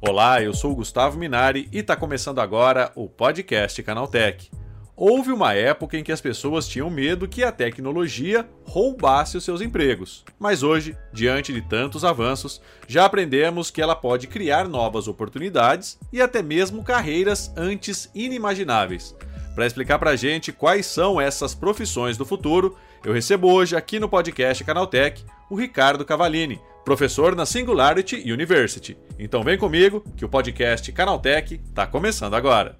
Olá, 0.00 0.40
eu 0.40 0.54
sou 0.54 0.72
o 0.72 0.76
Gustavo 0.76 1.18
Minari 1.18 1.68
e 1.72 1.78
está 1.78 1.94
começando 1.94 2.38
agora 2.38 2.90
o 2.94 3.08
podcast 3.08 3.82
Canaltech. 3.82 4.50
Houve 4.96 5.30
uma 5.30 5.52
época 5.52 5.98
em 5.98 6.02
que 6.02 6.10
as 6.10 6.22
pessoas 6.22 6.66
tinham 6.66 6.88
medo 6.88 7.28
que 7.28 7.44
a 7.44 7.52
tecnologia 7.52 8.48
roubasse 8.64 9.36
os 9.36 9.44
seus 9.44 9.60
empregos. 9.60 10.24
Mas 10.38 10.62
hoje, 10.62 10.96
diante 11.12 11.52
de 11.52 11.60
tantos 11.60 12.02
avanços, 12.02 12.62
já 12.88 13.04
aprendemos 13.04 13.70
que 13.70 13.82
ela 13.82 13.94
pode 13.94 14.26
criar 14.26 14.66
novas 14.66 15.06
oportunidades 15.06 15.98
e 16.10 16.22
até 16.22 16.42
mesmo 16.42 16.82
carreiras 16.82 17.52
antes 17.54 18.10
inimagináveis. 18.14 19.14
Para 19.54 19.66
explicar 19.66 19.98
para 19.98 20.10
a 20.10 20.16
gente 20.16 20.50
quais 20.50 20.86
são 20.86 21.20
essas 21.20 21.54
profissões 21.54 22.16
do 22.16 22.24
futuro, 22.24 22.74
eu 23.04 23.12
recebo 23.12 23.52
hoje 23.52 23.76
aqui 23.76 23.98
no 23.98 24.08
podcast 24.08 24.62
Canaltech 24.64 25.24
o 25.50 25.54
Ricardo 25.54 26.04
Cavalini, 26.04 26.60
professor 26.84 27.34
na 27.34 27.46
Singularity 27.46 28.30
University. 28.30 28.96
Então 29.18 29.42
vem 29.42 29.58
comigo 29.58 30.04
que 30.16 30.24
o 30.24 30.28
podcast 30.28 30.90
Canaltech 30.92 31.60
está 31.64 31.86
começando 31.86 32.34
agora. 32.34 32.78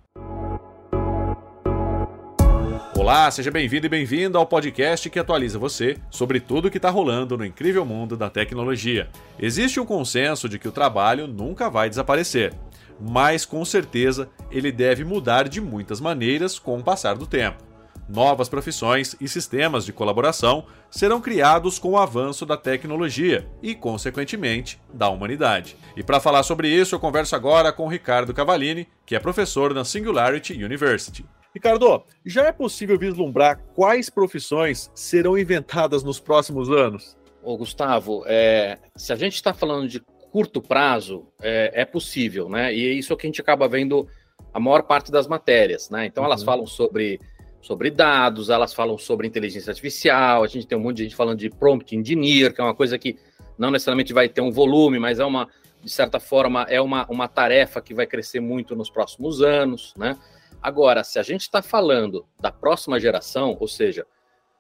Olá, 2.97 3.31
seja 3.31 3.51
bem-vindo 3.51 3.87
e 3.87 3.91
bem-vinda 3.91 4.39
ao 4.39 4.47
podcast 4.47 5.09
que 5.11 5.19
atualiza 5.19 5.59
você 5.59 5.97
sobre 6.11 6.41
tudo 6.41 6.67
o 6.67 6.71
que 6.71 6.79
está 6.79 6.91
rolando 6.91 7.37
no 7.37 7.45
incrível 7.45 7.85
mundo 7.85 8.17
da 8.17 8.31
tecnologia. 8.31 9.09
Existe 9.39 9.79
um 9.79 9.87
consenso 9.87 10.49
de 10.49 10.59
que 10.59 10.67
o 10.67 10.73
trabalho 10.73 11.27
nunca 11.27 11.69
vai 11.69 11.89
desaparecer, 11.89 12.55
mas 12.99 13.45
com 13.45 13.65
certeza 13.65 14.29
ele 14.51 14.73
deve 14.73 15.05
mudar 15.05 15.47
de 15.47 15.61
muitas 15.61 16.01
maneiras 16.01 16.59
com 16.59 16.79
o 16.79 16.83
passar 16.83 17.17
do 17.17 17.27
tempo. 17.27 17.66
Novas 18.09 18.49
profissões 18.49 19.17
e 19.21 19.29
sistemas 19.29 19.85
de 19.85 19.93
colaboração 19.93 20.67
serão 20.89 21.21
criados 21.21 21.79
com 21.79 21.91
o 21.91 21.99
avanço 21.99 22.47
da 22.47 22.57
tecnologia 22.57 23.49
e, 23.61 23.75
consequentemente, 23.75 24.81
da 24.93 25.09
humanidade. 25.09 25.77
E 25.97 26.05
para 26.05 26.21
falar 26.21 26.45
sobre 26.45 26.69
isso, 26.69 26.95
eu 26.95 27.01
converso 27.01 27.35
agora 27.35 27.73
com 27.73 27.89
Ricardo 27.89 28.33
Cavalini, 28.33 28.87
que 29.05 29.17
é 29.17 29.19
professor 29.19 29.75
na 29.75 29.85
Singularity 29.85 30.53
University. 30.53 31.25
Ricardo, 31.53 32.05
já 32.25 32.45
é 32.45 32.53
possível 32.53 32.99
vislumbrar 32.99 33.59
quais 33.75 34.11
profissões 34.11 34.91
serão 34.95 35.37
inventadas 35.37 36.05
nos 36.05 36.21
próximos 36.21 36.71
anos? 36.71 37.17
Ô, 37.43 37.57
Gustavo, 37.57 38.23
é, 38.27 38.79
se 38.95 39.13
a 39.13 39.17
gente 39.17 39.35
está 39.35 39.55
falando 39.55 39.89
de 39.89 40.01
curto 40.31 40.61
prazo, 40.61 41.27
é, 41.41 41.73
é, 41.75 41.85
possível, 41.85 42.49
né? 42.49 42.75
E 42.75 42.87
é 42.87 42.93
isso 42.93 43.17
que 43.17 43.27
a 43.27 43.29
gente 43.29 43.41
acaba 43.41 43.67
vendo 43.67 44.07
a 44.53 44.61
maior 44.61 44.83
parte 44.83 45.11
das 45.11 45.27
matérias, 45.27 45.89
né? 45.89 46.05
Então, 46.05 46.23
uhum. 46.23 46.29
elas 46.29 46.43
falam 46.43 46.67
sobre, 46.67 47.19
sobre 47.61 47.91
dados, 47.91 48.51
elas 48.51 48.73
falam 48.73 48.97
sobre 48.97 49.27
inteligência 49.27 49.71
artificial, 49.71 50.45
a 50.45 50.47
gente 50.47 50.67
tem 50.67 50.79
um 50.79 50.81
monte 50.81 50.99
de 50.99 51.05
gente 51.05 51.17
falando 51.17 51.39
de 51.39 51.51
prompt 51.51 51.97
engineer, 51.97 52.53
que 52.55 52.61
é 52.61 52.65
uma 52.65 52.75
coisa 52.75 52.99
que 52.99 53.19
não 53.59 53.71
necessariamente 53.71 54.13
vai 54.13 54.29
ter 54.29 54.41
um 54.41 54.51
volume, 54.51 54.99
mas 54.99 55.19
é 55.19 55.25
uma, 55.25 55.49
de 55.83 55.91
certa 55.91 56.21
forma, 56.21 56.63
é 56.69 56.81
uma, 56.81 57.07
uma 57.11 57.29
tarefa 57.29 57.81
que 57.81 57.95
vai 57.95 58.07
crescer 58.07 58.41
muito 58.41 58.77
nos 58.77 58.91
próximos 58.91 59.43
anos, 59.43 59.95
né? 59.97 60.17
Agora, 60.63 61.05
se 61.05 61.19
a 61.19 61.23
gente 61.23 61.43
está 61.43 61.63
falando 61.63 62.27
da 62.41 62.51
próxima 62.51 62.99
geração, 62.99 63.57
ou 63.61 63.69
seja, 63.69 64.07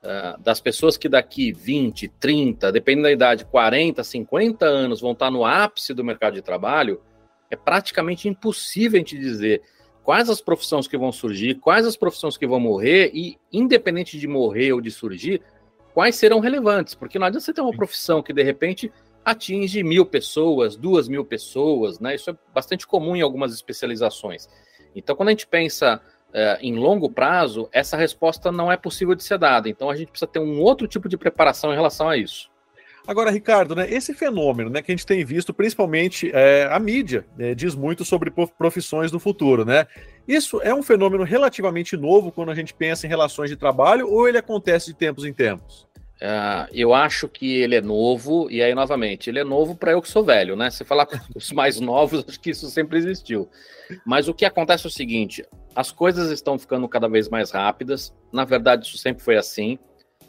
uh, 0.03 0.41
das 0.41 0.61
pessoas 0.61 0.97
que 0.97 1.09
daqui 1.09 1.53
20, 1.53 2.09
30, 2.09 2.71
dependendo 2.71 3.05
da 3.05 3.13
idade, 3.13 3.45
40, 3.45 4.05
50 4.05 4.67
anos 4.67 5.01
vão 5.01 5.13
estar 5.13 5.27
tá 5.27 5.31
no 5.31 5.45
ápice 5.45 5.93
do 5.95 6.05
mercado 6.05 6.35
de 6.35 6.43
trabalho, 6.43 7.01
é 7.51 7.57
praticamente 7.57 8.29
impossível 8.29 8.97
a 8.97 9.01
gente 9.01 9.19
dizer 9.19 9.63
quais 10.07 10.31
as 10.31 10.41
profissões 10.41 10.87
que 10.87 10.97
vão 10.97 11.11
surgir, 11.11 11.57
quais 11.57 11.85
as 11.85 11.97
profissões 11.97 12.37
que 12.37 12.47
vão 12.47 12.61
morrer 12.61 13.11
e, 13.13 13.37
independente 13.53 14.17
de 14.21 14.29
morrer 14.29 14.73
ou 14.73 14.81
de 14.81 14.89
surgir, 14.89 15.43
quais 15.93 16.15
serão 16.15 16.39
relevantes, 16.39 16.95
porque 16.95 17.19
não 17.19 17.27
adianta 17.27 17.45
você 17.45 17.53
ter 17.53 17.61
uma 17.61 17.77
profissão 17.77 18.23
que 18.23 18.33
de 18.33 18.41
repente 18.41 18.93
atinge 19.25 19.83
mil 19.83 20.07
pessoas, 20.07 20.77
duas 20.77 21.09
mil 21.09 21.25
pessoas, 21.25 21.99
né? 21.99 22.15
Isso 22.15 22.31
é 22.31 22.37
bastante 22.55 22.87
comum 22.87 23.17
em 23.17 23.21
algumas 23.21 23.53
especializações. 23.53 24.49
Então, 24.95 25.17
quando 25.17 25.31
a 25.31 25.33
gente 25.33 25.49
pensa 25.49 26.01
uh, 26.29 26.57
em 26.61 26.77
longo 26.77 27.11
prazo, 27.11 27.69
essa 27.73 27.97
resposta 27.97 28.53
não 28.53 28.71
é 28.71 28.77
possível 28.77 29.17
de 29.17 29.25
ser 29.25 29.39
dada. 29.39 29.69
Então, 29.69 29.91
a 29.91 29.97
gente 29.97 30.13
precisa 30.13 30.31
ter 30.31 30.39
um 30.39 30.61
outro 30.61 30.87
tipo 30.87 31.09
de 31.09 31.17
preparação 31.17 31.73
em 31.73 31.75
relação 31.75 32.09
a 32.09 32.17
isso. 32.17 32.49
Agora, 33.07 33.31
Ricardo, 33.31 33.75
né, 33.77 33.89
esse 33.89 34.13
fenômeno 34.13 34.69
né, 34.69 34.83
que 34.83 34.91
a 34.91 34.95
gente 34.95 35.07
tem 35.07 35.25
visto, 35.25 35.55
principalmente 35.55 36.31
é, 36.35 36.69
a 36.71 36.79
mídia, 36.79 37.25
né, 37.37 37.55
diz 37.55 37.75
muito 37.75 38.05
sobre 38.05 38.33
profissões 38.59 39.11
do 39.11 39.21
futuro, 39.21 39.65
né? 39.65 39.87
Isso 40.27 40.61
é 40.61 40.75
um 40.75 40.83
fenômeno 40.83 41.23
relativamente 41.23 41.97
novo 41.97 42.33
quando 42.33 42.51
a 42.51 42.55
gente 42.55 42.75
pensa 42.75 43.07
em 43.07 43.09
relações 43.09 43.49
de 43.49 43.57
trabalho 43.57 44.09
ou 44.11 44.29
ele 44.29 44.39
acontece 44.39 44.87
de 44.87 44.95
tempos 44.95 45.25
em 45.25 45.33
tempos? 45.33 45.87
Uh, 46.17 46.67
eu 46.73 46.95
acho 46.95 47.29
que 47.29 47.59
ele 47.59 47.75
é 47.75 47.81
novo, 47.81 48.51
e 48.51 48.63
aí, 48.63 48.75
novamente, 48.75 49.29
ele 49.29 49.39
é 49.39 49.45
novo 49.45 49.77
para 49.77 49.93
eu 49.93 50.01
que 50.01 50.09
sou 50.09 50.25
velho, 50.25 50.57
né? 50.57 50.71
Se 50.71 50.83
falar 50.83 51.05
com 51.05 51.19
os 51.35 51.53
mais 51.53 51.79
novos, 51.79 52.25
acho 52.27 52.41
que 52.41 52.51
isso 52.51 52.69
sempre 52.71 52.99
existiu. 52.99 53.49
Mas 54.05 54.27
o 54.27 54.33
que 54.33 54.47
acontece 54.47 54.87
é 54.87 54.89
o 54.89 54.91
seguinte: 54.91 55.45
as 55.75 55.93
coisas 55.93 56.31
estão 56.31 56.59
ficando 56.59 56.89
cada 56.89 57.07
vez 57.07 57.29
mais 57.29 57.51
rápidas, 57.51 58.15
na 58.33 58.47
verdade, 58.47 58.87
isso 58.87 58.97
sempre 58.97 59.23
foi 59.23 59.37
assim. 59.37 59.79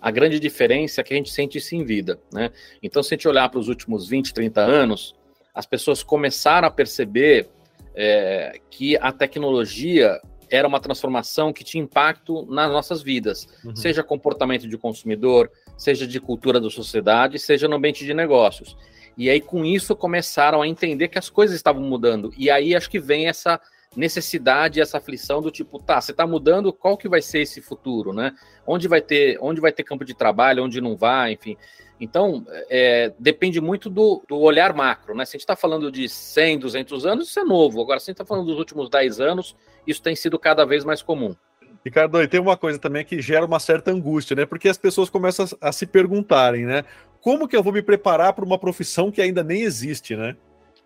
A 0.01 0.11
grande 0.11 0.39
diferença 0.39 1.01
é 1.01 1.03
que 1.03 1.13
a 1.13 1.17
gente 1.17 1.31
sente 1.31 1.57
isso 1.57 1.75
em 1.75 1.83
vida, 1.83 2.19
né? 2.31 2.51
Então, 2.81 3.01
se 3.01 3.13
a 3.13 3.17
gente 3.17 3.27
olhar 3.27 3.49
para 3.49 3.59
os 3.59 3.67
últimos 3.67 4.07
20, 4.07 4.33
30 4.33 4.61
anos, 4.61 5.15
as 5.53 5.65
pessoas 5.65 6.03
começaram 6.03 6.67
a 6.67 6.71
perceber 6.71 7.49
é, 7.95 8.59
que 8.69 8.95
a 8.97 9.11
tecnologia 9.11 10.19
era 10.49 10.67
uma 10.67 10.79
transformação 10.79 11.51
que 11.51 11.63
tinha 11.63 11.83
impacto 11.83 12.45
nas 12.45 12.71
nossas 12.71 13.01
vidas, 13.01 13.47
uhum. 13.65 13.75
seja 13.75 14.03
comportamento 14.03 14.67
de 14.67 14.77
consumidor, 14.77 15.51
seja 15.77 16.07
de 16.07 16.19
cultura 16.19 16.59
da 16.59 16.69
sociedade, 16.69 17.39
seja 17.39 17.67
no 17.67 17.75
ambiente 17.75 18.05
de 18.05 18.13
negócios. 18.13 18.77
E 19.17 19.29
aí, 19.29 19.41
com 19.41 19.65
isso, 19.65 19.95
começaram 19.95 20.61
a 20.61 20.67
entender 20.67 21.07
que 21.07 21.17
as 21.17 21.29
coisas 21.29 21.55
estavam 21.55 21.81
mudando. 21.81 22.31
E 22.37 22.51
aí 22.51 22.75
acho 22.75 22.89
que 22.89 22.99
vem 22.99 23.27
essa 23.27 23.59
necessidade, 23.97 24.79
essa 24.79 24.99
aflição 24.99 25.41
do 25.41 25.49
tipo, 25.49 25.79
tá, 25.79 25.99
você 25.99 26.11
está 26.11 26.27
mudando, 26.27 26.71
qual 26.71 26.95
que 26.95 27.09
vai 27.09 27.19
ser 27.19 27.39
esse 27.39 27.59
futuro, 27.61 28.13
né? 28.13 28.31
Onde 28.65 28.87
vai 28.87 29.01
ter, 29.01 29.39
onde 29.41 29.59
vai 29.59 29.71
ter 29.71 29.83
campo 29.83 30.05
de 30.05 30.13
trabalho, 30.13 30.63
onde 30.63 30.79
não 30.79 30.95
vai, 30.95 31.33
enfim. 31.33 31.57
Então, 31.99 32.45
é, 32.69 33.11
depende 33.17 33.59
muito 33.59 33.89
do, 33.89 34.23
do, 34.29 34.37
olhar 34.37 34.71
macro, 34.71 35.15
né? 35.15 35.25
Se 35.25 35.31
a 35.31 35.37
gente 35.37 35.41
está 35.41 35.55
falando 35.55 35.91
de 35.91 36.07
100, 36.07 36.59
200 36.59 37.05
anos, 37.07 37.27
isso 37.29 37.39
é 37.39 37.43
novo. 37.43 37.81
Agora, 37.81 37.99
se 37.99 38.03
a 38.03 38.11
gente 38.11 38.21
está 38.21 38.25
falando 38.25 38.45
dos 38.45 38.59
últimos 38.59 38.87
10 38.87 39.19
anos, 39.19 39.55
isso 39.87 40.01
tem 40.01 40.15
sido 40.15 40.37
cada 40.37 40.63
vez 40.63 40.85
mais 40.85 41.01
comum. 41.01 41.35
Ricardo, 41.83 42.21
e 42.21 42.27
tem 42.27 42.39
uma 42.39 42.55
coisa 42.55 42.77
também 42.77 43.03
que 43.03 43.19
gera 43.19 43.45
uma 43.45 43.59
certa 43.59 43.89
angústia, 43.89 44.35
né? 44.35 44.45
Porque 44.45 44.69
as 44.69 44.77
pessoas 44.77 45.09
começam 45.09 45.47
a, 45.59 45.69
a 45.69 45.71
se 45.71 45.87
perguntarem, 45.87 46.65
né? 46.65 46.83
Como 47.19 47.47
que 47.47 47.57
eu 47.57 47.63
vou 47.63 47.73
me 47.73 47.81
preparar 47.81 48.33
para 48.33 48.45
uma 48.45 48.59
profissão 48.59 49.11
que 49.11 49.21
ainda 49.21 49.43
nem 49.43 49.63
existe, 49.63 50.15
né? 50.15 50.35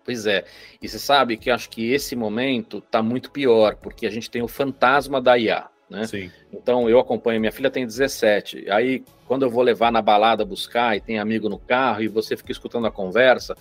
Pois 0.04 0.26
é. 0.26 0.44
E 0.80 0.88
você 0.88 0.98
sabe 0.98 1.36
que 1.36 1.50
eu 1.50 1.54
acho 1.54 1.70
que 1.70 1.92
esse 1.92 2.16
momento 2.16 2.78
está 2.78 3.02
muito 3.02 3.30
pior, 3.30 3.76
porque 3.76 4.06
a 4.06 4.10
gente 4.10 4.30
tem 4.30 4.42
o 4.42 4.48
fantasma 4.48 5.20
da 5.20 5.38
IA. 5.38 5.68
Né? 5.88 6.06
Sim. 6.06 6.30
Então 6.52 6.88
eu 6.88 6.98
acompanho, 6.98 7.38
minha 7.38 7.52
filha 7.52 7.70
tem 7.70 7.86
17. 7.86 8.70
Aí, 8.70 9.04
quando 9.26 9.42
eu 9.42 9.50
vou 9.50 9.62
levar 9.62 9.92
na 9.92 10.00
balada 10.00 10.44
buscar 10.44 10.96
e 10.96 11.00
tem 11.00 11.18
amigo 11.18 11.48
no 11.48 11.58
carro 11.58 12.02
e 12.02 12.08
você 12.08 12.36
fica 12.36 12.50
escutando 12.50 12.86
a 12.86 12.90
conversa, 12.90 13.54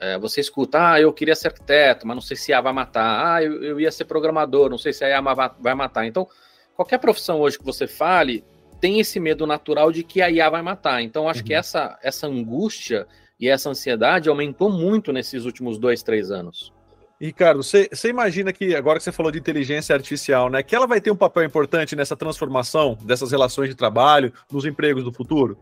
é, 0.00 0.18
você 0.18 0.40
escuta, 0.40 0.92
ah, 0.92 1.00
eu 1.00 1.12
queria 1.12 1.34
ser 1.34 1.48
arquiteto, 1.48 2.06
mas 2.06 2.14
não 2.16 2.22
sei 2.22 2.36
se 2.36 2.52
a 2.52 2.56
IA 2.56 2.62
vai 2.62 2.72
matar. 2.72 3.34
Ah, 3.34 3.42
eu, 3.42 3.62
eu 3.62 3.80
ia 3.80 3.92
ser 3.92 4.04
programador, 4.04 4.68
não 4.68 4.78
sei 4.78 4.92
se 4.92 5.04
a 5.04 5.08
IA 5.08 5.20
vai 5.58 5.74
matar. 5.74 6.06
Então, 6.06 6.26
qualquer 6.74 6.98
profissão 6.98 7.40
hoje 7.40 7.58
que 7.58 7.64
você 7.64 7.86
fale 7.86 8.44
tem 8.80 8.98
esse 8.98 9.20
medo 9.20 9.46
natural 9.46 9.92
de 9.92 10.02
que 10.02 10.22
a 10.22 10.30
IA 10.30 10.48
vai 10.50 10.62
matar. 10.62 11.02
Então, 11.02 11.28
acho 11.28 11.40
uhum. 11.40 11.46
que 11.46 11.54
essa, 11.54 11.98
essa 12.02 12.26
angústia 12.26 13.06
e 13.40 13.48
essa 13.48 13.70
ansiedade 13.70 14.28
aumentou 14.28 14.70
muito 14.70 15.12
nesses 15.12 15.44
últimos 15.44 15.78
dois, 15.78 16.02
três 16.02 16.30
anos. 16.30 16.72
Ricardo, 17.20 17.62
você 17.62 17.88
imagina 18.08 18.52
que, 18.52 18.74
agora 18.74 18.98
que 18.98 19.04
você 19.04 19.12
falou 19.12 19.30
de 19.30 19.38
inteligência 19.38 19.94
artificial, 19.94 20.48
né, 20.48 20.62
que 20.62 20.74
ela 20.74 20.86
vai 20.86 21.00
ter 21.00 21.10
um 21.10 21.16
papel 21.16 21.44
importante 21.44 21.94
nessa 21.94 22.16
transformação 22.16 22.96
dessas 23.02 23.30
relações 23.30 23.68
de 23.68 23.74
trabalho, 23.74 24.32
nos 24.50 24.64
empregos 24.64 25.04
do 25.04 25.12
futuro? 25.12 25.58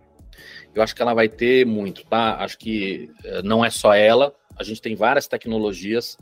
Eu 0.72 0.82
acho 0.82 0.94
que 0.94 1.02
ela 1.02 1.14
vai 1.14 1.28
ter 1.28 1.66
muito, 1.66 2.04
tá? 2.06 2.36
Acho 2.36 2.56
que 2.58 3.10
eh, 3.24 3.42
não 3.42 3.64
é 3.64 3.70
só 3.70 3.92
ela, 3.92 4.32
a 4.56 4.62
gente 4.62 4.80
tem 4.80 4.94
várias 4.94 5.26
tecnologias, 5.26 6.16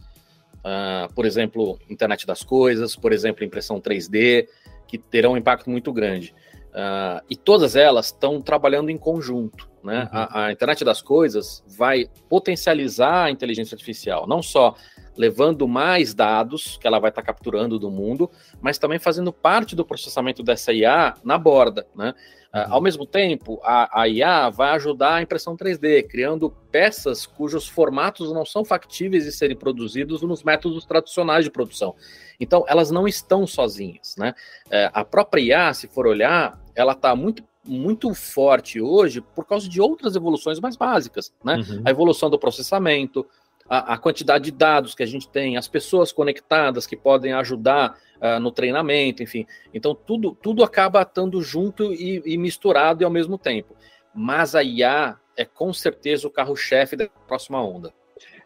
uh, 0.59 1.13
por 1.15 1.25
exemplo, 1.27 1.79
internet 1.89 2.27
das 2.27 2.43
coisas, 2.43 2.97
por 2.97 3.13
exemplo, 3.13 3.45
impressão 3.45 3.81
3D, 3.81 4.47
que 4.87 4.99
terão 4.99 5.33
um 5.33 5.37
impacto 5.37 5.71
muito 5.71 5.93
grande. 5.93 6.35
Uh, 6.77 7.25
e 7.31 7.35
todas 7.35 7.75
elas 7.75 8.07
estão 8.07 8.43
trabalhando 8.43 8.91
em 8.91 8.99
conjunto. 8.99 9.67
Né? 9.83 10.03
Uhum. 10.03 10.09
A, 10.13 10.45
a 10.45 10.53
internet 10.53 10.85
das 10.85 11.01
coisas 11.01 11.65
vai 11.67 12.07
potencializar 12.29 13.25
a 13.25 13.31
inteligência 13.31 13.75
artificial, 13.75 14.27
não 14.27 14.43
só 14.43 14.75
levando 15.17 15.67
mais 15.67 16.13
dados 16.13 16.77
que 16.77 16.87
ela 16.87 16.99
vai 16.99 17.09
estar 17.09 17.23
tá 17.23 17.27
capturando 17.27 17.79
do 17.79 17.91
mundo, 17.91 18.31
mas 18.61 18.77
também 18.77 18.99
fazendo 18.99 19.33
parte 19.33 19.75
do 19.75 19.87
processamento 19.87 20.43
dessa 20.43 20.71
IA 20.71 21.15
na 21.25 21.39
borda, 21.39 21.87
né? 21.97 22.13
Uh, 22.55 22.73
ao 22.73 22.81
mesmo 22.81 23.05
tempo, 23.05 23.61
a, 23.63 24.03
a, 24.03 24.09
IA 24.09 24.49
vai 24.49 24.71
ajudar 24.71 25.17
a 25.17 25.23
impressão 25.23 25.57
3D, 25.57 26.07
criando 26.07 26.51
peças 26.71 27.27
cujos 27.27 27.69
formatos 27.69 28.33
não 28.33 28.47
são 28.47 28.65
factíveis 28.65 29.25
de 29.25 29.33
serem 29.33 29.57
produzidos 29.57 30.23
nos 30.23 30.43
métodos 30.43 30.87
tradicionais 30.87 31.45
de 31.45 31.51
produção. 31.51 31.95
Então, 32.41 32.65
elas 32.69 32.91
não 32.91 33.07
estão 33.07 33.47
sozinhas, 33.47 34.15
né? 34.17 34.35
Uh, 34.67 34.91
a 34.93 35.05
própria 35.05 35.43
IA, 35.43 35.75
se 35.75 35.87
for 35.89 36.07
olhar, 36.07 36.59
ela 36.77 36.93
está 36.93 37.17
muito 37.17 37.43
muito 37.69 38.15
forte 38.15 38.81
hoje 38.81 39.21
por 39.21 39.45
causa 39.45 39.69
de 39.69 39.81
outras 39.81 40.15
evoluções 40.15 40.61
mais 40.61 40.77
básicas, 40.77 41.33
né? 41.45 41.57
Uhum. 41.57 41.83
A 41.85 41.91
evolução 41.91 42.31
do 42.31 42.39
processamento, 42.39 43.27
a, 43.69 43.95
a, 43.95 43.99
quantidade 43.99 44.45
de 44.45 44.53
dados 44.53 44.95
que 44.95 45.03
a 45.03 45.07
gente 45.07 45.29
tem, 45.29 45.57
as 45.57 45.67
pessoas 45.67 46.13
conectadas 46.13 46.87
que 46.87 46.97
podem 46.97 47.33
ajudar 47.33 47.99
uh, 48.17 48.39
no 48.39 48.53
treinamento, 48.53 49.23
enfim. 49.23 49.45
Então, 49.75 49.95
tudo, 49.95 50.37
tudo 50.41 50.63
acaba 50.63 51.03
estando 51.03 51.43
junto 51.43 51.93
e, 51.93 52.23
e 52.25 52.39
misturado 52.39 53.03
e 53.03 53.05
ao 53.05 53.11
mesmo 53.11 53.37
tempo. 53.37 53.75
Mas 54.15 54.55
a 54.55 54.63
IA 54.63 55.17
é 55.37 55.45
com 55.45 55.73
certeza 55.73 56.27
o 56.27 56.31
carro-chefe 56.31 56.97
da 56.97 57.09
próxima 57.27 57.61
onda. 57.63 57.93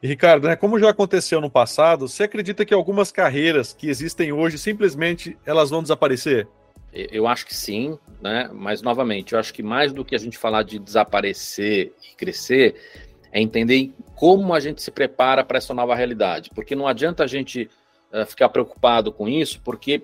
E 0.02 0.08
Ricardo, 0.08 0.48
né, 0.48 0.56
como 0.56 0.78
já 0.78 0.88
aconteceu 0.88 1.40
no 1.40 1.50
passado, 1.50 2.08
você 2.08 2.24
acredita 2.24 2.64
que 2.64 2.72
algumas 2.72 3.12
carreiras 3.12 3.74
que 3.74 3.88
existem 3.88 4.32
hoje 4.32 4.58
simplesmente 4.58 5.36
elas 5.44 5.68
vão 5.68 5.82
desaparecer? 5.82 6.48
Eu 6.92 7.28
acho 7.28 7.46
que 7.46 7.54
sim, 7.54 7.98
né? 8.20 8.50
Mas 8.52 8.82
novamente, 8.82 9.32
eu 9.32 9.38
acho 9.38 9.54
que 9.54 9.62
mais 9.62 9.92
do 9.92 10.04
que 10.04 10.14
a 10.14 10.18
gente 10.18 10.36
falar 10.36 10.64
de 10.64 10.78
desaparecer 10.78 11.92
e 12.02 12.16
crescer, 12.16 12.74
é 13.32 13.40
entender 13.40 13.92
como 14.16 14.52
a 14.52 14.60
gente 14.60 14.82
se 14.82 14.90
prepara 14.90 15.44
para 15.44 15.58
essa 15.58 15.72
nova 15.72 15.94
realidade. 15.94 16.50
Porque 16.54 16.74
não 16.74 16.88
adianta 16.88 17.24
a 17.24 17.26
gente 17.26 17.70
uh, 18.12 18.26
ficar 18.26 18.48
preocupado 18.48 19.12
com 19.12 19.28
isso, 19.28 19.60
porque 19.62 20.02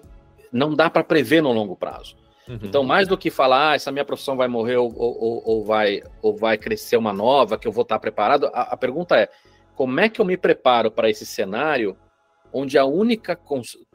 não 0.52 0.74
dá 0.74 0.88
para 0.88 1.02
prever 1.02 1.42
no 1.42 1.52
longo 1.52 1.76
prazo. 1.76 2.16
Uhum. 2.48 2.60
Então, 2.62 2.84
mais 2.84 3.08
do 3.08 3.18
que 3.18 3.30
falar, 3.30 3.72
ah, 3.72 3.74
essa 3.74 3.90
minha 3.90 4.04
profissão 4.04 4.36
vai 4.36 4.46
morrer 4.46 4.76
ou, 4.76 4.92
ou, 4.96 5.42
ou, 5.44 5.64
vai, 5.64 6.02
ou 6.22 6.36
vai 6.36 6.56
crescer 6.56 6.96
uma 6.96 7.12
nova, 7.12 7.58
que 7.58 7.66
eu 7.66 7.72
vou 7.72 7.82
estar 7.82 7.98
preparado, 7.98 8.46
a, 8.46 8.62
a 8.62 8.76
pergunta 8.76 9.16
é: 9.16 9.28
como 9.74 9.98
é 9.98 10.08
que 10.08 10.20
eu 10.20 10.24
me 10.24 10.36
preparo 10.36 10.90
para 10.90 11.10
esse 11.10 11.26
cenário 11.26 11.96
onde 12.52 12.78
a 12.78 12.84
única 12.84 13.36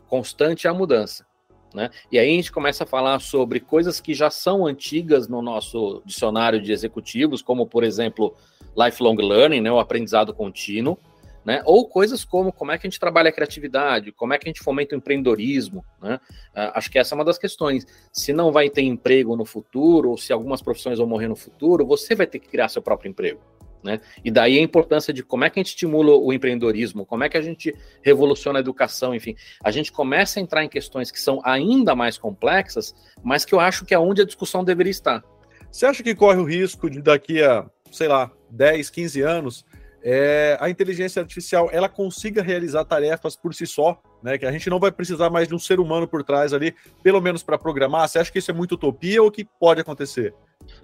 constante 0.08 0.68
é 0.68 0.70
a 0.70 0.74
mudança? 0.74 1.26
Né? 1.74 1.90
E 2.12 2.20
aí 2.20 2.30
a 2.30 2.36
gente 2.36 2.52
começa 2.52 2.84
a 2.84 2.88
falar 2.88 3.20
sobre 3.20 3.60
coisas 3.60 4.02
que 4.02 4.14
já 4.14 4.30
são 4.30 4.66
antigas 4.66 5.28
no 5.28 5.42
nosso 5.42 6.02
dicionário 6.06 6.62
de 6.62 6.72
executivos, 6.72 7.42
como, 7.42 7.66
por 7.66 7.84
exemplo, 7.84 8.36
lifelong 8.76 9.16
learning, 9.16 9.62
né, 9.62 9.72
o 9.72 9.80
aprendizado 9.80 10.34
contínuo, 10.34 10.98
né? 11.44 11.62
Ou 11.66 11.88
coisas 11.88 12.24
como 12.24 12.52
como 12.54 12.72
é 12.72 12.78
que 12.78 12.86
a 12.86 12.90
gente 12.90 13.00
trabalha 13.00 13.30
a 13.30 13.34
criatividade, 13.34 14.12
como 14.12 14.34
é 14.34 14.38
que 14.38 14.48
a 14.48 14.52
gente 14.52 14.64
fomenta 14.64 14.96
o 14.96 14.98
empreendedorismo, 14.98 15.84
né? 16.02 16.20
Uh, 16.56 16.72
acho 16.76 16.92
que 16.92 17.00
essa 17.00 17.14
é 17.14 17.16
uma 17.16 17.26
das 17.26 17.38
questões. 17.38 17.86
Se 18.12 18.32
não 18.32 18.52
vai 18.52 18.70
ter 18.70 18.84
emprego 18.84 19.36
no 19.36 19.46
futuro, 19.46 20.12
ou 20.12 20.18
se 20.18 20.32
algumas 20.32 20.62
profissões 20.62 21.00
vão 21.00 21.08
morrer 21.08 21.28
no 21.28 21.36
futuro, 21.36 21.86
você 21.86 22.14
vai 22.14 22.28
ter 22.28 22.40
que 22.40 22.48
criar 22.48 22.70
seu 22.70 22.82
próprio 22.82 23.10
emprego. 23.10 23.40
Né? 23.84 24.00
E 24.24 24.30
daí 24.30 24.58
a 24.58 24.62
importância 24.62 25.14
de 25.14 25.24
como 25.24 25.44
é 25.44 25.50
que 25.50 25.60
a 25.60 25.64
gente 25.64 25.70
estimula 25.70 26.16
o 26.16 26.32
empreendedorismo, 26.32 27.06
como 27.06 27.24
é 27.24 27.30
que 27.30 27.38
a 27.38 27.42
gente 27.42 27.76
revoluciona 28.02 28.60
a 28.60 28.62
educação, 28.62 29.16
enfim. 29.16 29.36
A 29.64 29.72
gente 29.72 29.92
começa 29.92 30.40
a 30.40 30.42
entrar 30.42 30.64
em 30.64 30.70
questões 30.70 31.12
que 31.12 31.20
são 31.20 31.42
ainda 31.44 31.96
mais 31.96 32.18
complexas, 32.18 32.94
mas 33.24 33.44
que 33.44 33.54
eu 33.54 33.60
acho 33.60 33.86
que 33.86 33.94
é 33.94 34.00
onde 34.00 34.22
a 34.22 34.26
discussão 34.26 34.64
deveria 34.64 34.92
estar. 34.92 35.24
Você 35.72 35.86
acha 35.86 36.04
que 36.04 36.14
corre 36.14 36.40
o 36.40 36.44
risco 36.44 36.90
de 36.90 37.02
daqui 37.02 37.42
a, 37.42 37.66
sei 37.92 38.08
lá, 38.08 38.32
10, 38.52 38.90
15 38.90 39.22
anos, 39.22 39.66
é, 40.04 40.58
a 40.60 40.70
inteligência 40.70 41.22
artificial 41.22 41.70
ela 41.72 41.88
consiga 41.88 42.42
realizar 42.42 42.84
tarefas 42.86 43.36
por 43.36 43.54
si 43.54 43.68
só, 43.68 44.02
né? 44.24 44.38
Que 44.38 44.46
a 44.46 44.52
gente 44.52 44.70
não 44.70 44.80
vai 44.80 44.92
precisar 44.92 45.30
mais 45.30 45.48
de 45.48 45.54
um 45.54 45.60
ser 45.60 45.80
humano 45.80 46.08
por 46.08 46.24
trás 46.24 46.54
ali, 46.54 46.76
pelo 47.04 47.22
menos 47.22 47.44
para 47.44 47.58
programar. 47.58 48.08
Você 48.08 48.18
acha 48.18 48.32
que 48.32 48.40
isso 48.40 48.50
é 48.50 48.54
muito 48.54 48.74
utopia 48.74 49.22
ou 49.22 49.32
que 49.32 49.46
pode 49.46 49.80
acontecer? 49.80 50.34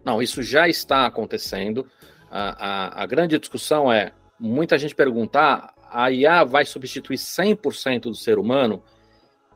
Não, 0.05 0.21
isso 0.21 0.43
já 0.43 0.67
está 0.67 1.05
acontecendo. 1.05 1.87
A, 2.29 2.99
a, 2.99 3.03
a 3.03 3.05
grande 3.05 3.37
discussão 3.37 3.91
é: 3.91 4.11
muita 4.39 4.77
gente 4.77 4.95
perguntar, 4.95 5.73
ah, 5.89 6.05
a 6.05 6.11
IA 6.11 6.43
vai 6.43 6.65
substituir 6.65 7.17
100% 7.17 8.01
do 8.01 8.15
ser 8.15 8.37
humano? 8.37 8.83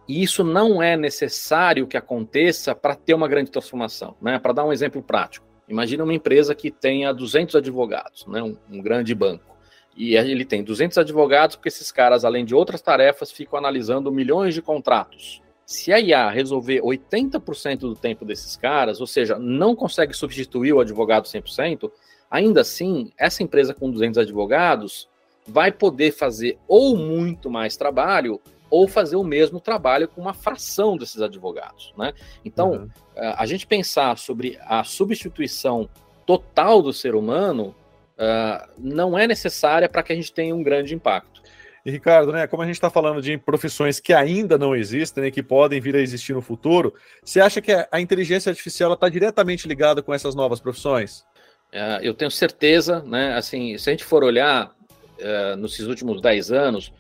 E 0.07 0.23
isso 0.23 0.43
não 0.43 0.81
é 0.81 0.97
necessário 0.97 1.87
que 1.87 1.95
aconteça 1.95 2.75
para 2.75 2.95
ter 2.95 3.13
uma 3.13 3.27
grande 3.27 3.51
transformação. 3.51 4.15
Né? 4.21 4.39
Para 4.39 4.53
dar 4.53 4.65
um 4.65 4.73
exemplo 4.73 5.01
prático, 5.01 5.45
imagine 5.69 6.01
uma 6.01 6.13
empresa 6.13 6.53
que 6.55 6.71
tenha 6.71 7.13
200 7.13 7.55
advogados, 7.55 8.25
né? 8.27 8.41
um, 8.41 8.57
um 8.69 8.81
grande 8.81 9.13
banco. 9.15 9.51
E 9.95 10.15
ele 10.15 10.45
tem 10.45 10.63
200 10.63 10.97
advogados, 10.97 11.55
porque 11.55 11.69
esses 11.69 11.91
caras, 11.91 12.23
além 12.23 12.45
de 12.45 12.55
outras 12.55 12.81
tarefas, 12.81 13.31
ficam 13.31 13.59
analisando 13.59 14.11
milhões 14.11 14.53
de 14.53 14.61
contratos. 14.61 15.41
Se 15.65 15.93
a 15.93 15.99
IA 15.99 16.29
resolver 16.29 16.81
80% 16.81 17.79
do 17.79 17.95
tempo 17.95 18.25
desses 18.25 18.55
caras, 18.55 18.99
ou 18.99 19.07
seja, 19.07 19.37
não 19.37 19.75
consegue 19.75 20.13
substituir 20.13 20.73
o 20.73 20.79
advogado 20.79 21.25
100%, 21.25 21.91
Ainda 22.31 22.61
assim, 22.61 23.11
essa 23.17 23.43
empresa 23.43 23.73
com 23.73 23.91
200 23.91 24.17
advogados 24.17 25.07
vai 25.45 25.71
poder 25.71 26.11
fazer 26.13 26.57
ou 26.67 26.95
muito 26.95 27.49
mais 27.49 27.75
trabalho 27.75 28.39
ou 28.69 28.87
fazer 28.87 29.17
o 29.17 29.23
mesmo 29.23 29.59
trabalho 29.59 30.07
com 30.07 30.21
uma 30.21 30.33
fração 30.33 30.95
desses 30.95 31.21
advogados, 31.21 31.93
né? 31.97 32.13
Então, 32.45 32.71
uhum. 32.71 32.89
a 33.17 33.45
gente 33.45 33.67
pensar 33.67 34.17
sobre 34.17 34.57
a 34.61 34.81
substituição 34.85 35.89
total 36.25 36.81
do 36.81 36.93
ser 36.93 37.13
humano 37.13 37.75
uh, 38.17 38.71
não 38.77 39.19
é 39.19 39.27
necessária 39.27 39.89
para 39.89 40.01
que 40.01 40.13
a 40.13 40.15
gente 40.15 40.31
tenha 40.31 40.55
um 40.55 40.63
grande 40.63 40.95
impacto. 40.95 41.41
E 41.83 41.91
Ricardo, 41.91 42.31
né, 42.31 42.45
como 42.45 42.61
a 42.61 42.65
gente 42.65 42.75
está 42.75 42.91
falando 42.91 43.21
de 43.21 43.37
profissões 43.39 43.99
que 43.99 44.13
ainda 44.13 44.57
não 44.57 44.75
existem, 44.75 45.23
né, 45.23 45.31
que 45.31 45.41
podem 45.41 45.81
vir 45.81 45.95
a 45.95 45.99
existir 45.99 46.33
no 46.33 46.41
futuro, 46.41 46.93
você 47.23 47.41
acha 47.41 47.59
que 47.59 47.71
a 47.91 47.99
inteligência 47.99 48.51
artificial 48.51 48.93
está 48.93 49.09
diretamente 49.09 49.67
ligada 49.67 50.01
com 50.01 50.13
essas 50.13 50.35
novas 50.35 50.59
profissões? 50.59 51.25
Uh, 51.73 52.01
eu 52.01 52.13
tenho 52.13 52.29
certeza, 52.29 53.01
né? 53.03 53.33
Assim, 53.35 53.77
se 53.77 53.89
a 53.89 53.93
gente 53.93 54.03
for 54.03 54.23
olhar 54.23 54.67
uh, 54.67 55.55
nesses 55.55 55.87
últimos 55.87 56.21
10 56.21 56.51
anos, 56.51 56.91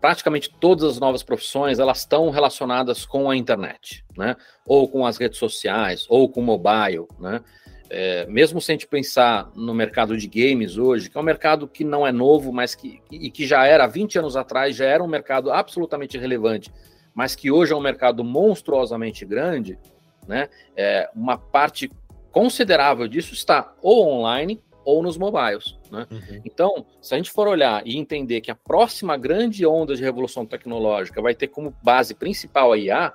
praticamente 0.00 0.50
todas 0.58 0.84
as 0.84 0.98
novas 0.98 1.22
profissões 1.22 1.78
elas 1.78 1.98
estão 1.98 2.30
relacionadas 2.30 3.04
com 3.04 3.30
a 3.30 3.36
internet, 3.36 4.04
né? 4.16 4.36
Ou 4.66 4.88
com 4.88 5.06
as 5.06 5.18
redes 5.18 5.38
sociais, 5.38 6.06
ou 6.08 6.28
com 6.28 6.40
o 6.40 6.44
mobile, 6.44 7.06
né? 7.18 7.42
É, 7.88 8.26
mesmo 8.26 8.60
se 8.60 8.72
a 8.72 8.74
gente 8.74 8.86
pensar 8.86 9.48
no 9.54 9.72
mercado 9.72 10.16
de 10.16 10.26
games 10.26 10.76
hoje, 10.76 11.08
que 11.08 11.16
é 11.16 11.20
um 11.20 11.24
mercado 11.24 11.68
que 11.68 11.84
não 11.84 12.06
é 12.06 12.10
novo, 12.10 12.52
mas 12.52 12.74
que, 12.74 13.00
e 13.10 13.30
que 13.30 13.46
já 13.46 13.64
era 13.64 13.86
20 13.86 14.18
anos 14.18 14.36
atrás, 14.36 14.74
já 14.74 14.86
era 14.86 15.02
um 15.04 15.06
mercado 15.06 15.52
absolutamente 15.52 16.18
relevante, 16.18 16.72
mas 17.14 17.36
que 17.36 17.50
hoje 17.50 17.72
é 17.72 17.76
um 17.76 17.80
mercado 17.80 18.24
monstruosamente 18.24 19.24
grande, 19.24 19.78
né? 20.26 20.48
É, 20.76 21.08
uma 21.14 21.38
parte 21.38 21.90
considerável 22.36 23.08
disso 23.08 23.32
está 23.32 23.72
ou 23.80 24.06
online 24.06 24.62
ou 24.84 25.02
nos 25.02 25.16
mobiles. 25.16 25.74
Né? 25.90 26.06
Uhum. 26.10 26.42
Então, 26.44 26.86
se 27.00 27.14
a 27.14 27.16
gente 27.16 27.30
for 27.30 27.48
olhar 27.48 27.80
e 27.86 27.96
entender 27.96 28.42
que 28.42 28.50
a 28.50 28.54
próxima 28.54 29.16
grande 29.16 29.64
onda 29.64 29.96
de 29.96 30.02
revolução 30.02 30.44
tecnológica 30.44 31.22
vai 31.22 31.34
ter 31.34 31.46
como 31.46 31.74
base 31.82 32.14
principal 32.14 32.74
a 32.74 32.76
IA, 32.76 33.14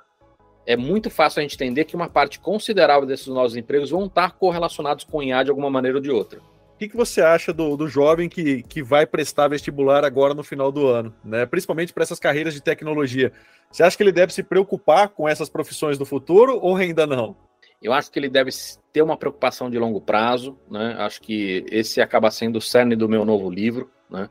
é 0.66 0.76
muito 0.76 1.08
fácil 1.08 1.38
a 1.38 1.42
gente 1.42 1.54
entender 1.54 1.84
que 1.84 1.94
uma 1.94 2.08
parte 2.08 2.40
considerável 2.40 3.06
desses 3.06 3.28
novos 3.28 3.54
empregos 3.54 3.90
vão 3.90 4.06
estar 4.06 4.32
correlacionados 4.32 5.04
com 5.04 5.22
IA 5.22 5.44
de 5.44 5.50
alguma 5.50 5.70
maneira 5.70 5.98
ou 5.98 6.02
de 6.02 6.10
outra. 6.10 6.40
O 6.74 6.78
que, 6.78 6.88
que 6.88 6.96
você 6.96 7.20
acha 7.20 7.52
do, 7.52 7.76
do 7.76 7.86
jovem 7.86 8.28
que, 8.28 8.64
que 8.64 8.82
vai 8.82 9.06
prestar 9.06 9.46
vestibular 9.46 10.04
agora 10.04 10.34
no 10.34 10.42
final 10.42 10.72
do 10.72 10.88
ano, 10.88 11.14
né? 11.24 11.46
principalmente 11.46 11.92
para 11.92 12.02
essas 12.02 12.18
carreiras 12.18 12.54
de 12.54 12.60
tecnologia? 12.60 13.32
Você 13.70 13.84
acha 13.84 13.96
que 13.96 14.02
ele 14.02 14.10
deve 14.10 14.32
se 14.32 14.42
preocupar 14.42 15.10
com 15.10 15.28
essas 15.28 15.48
profissões 15.48 15.96
do 15.96 16.04
futuro 16.04 16.58
ou 16.60 16.74
ainda 16.74 17.06
não? 17.06 17.36
Eu 17.82 17.92
acho 17.92 18.10
que 18.10 18.18
ele 18.18 18.28
deve 18.28 18.50
ter 18.92 19.02
uma 19.02 19.16
preocupação 19.16 19.68
de 19.68 19.78
longo 19.78 20.00
prazo, 20.00 20.58
né? 20.70 20.94
Acho 20.98 21.20
que 21.20 21.64
esse 21.70 22.00
acaba 22.00 22.30
sendo 22.30 22.56
o 22.56 22.60
cerne 22.60 22.94
do 22.94 23.08
meu 23.08 23.24
novo 23.24 23.50
livro, 23.50 23.90
né? 24.10 24.28